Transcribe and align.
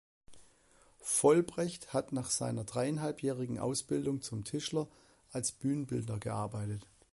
Vollbrecht 1.03 1.93
hatte 1.93 2.15
nach 2.15 2.31
seiner 2.31 2.63
dreieinhalbjährigen 2.63 3.59
Ausbildung 3.59 4.23
zum 4.23 4.43
Tischler 4.43 4.87
als 5.31 5.51
Bühnenbildner 5.51 6.17
gearbeitet. 6.17 6.87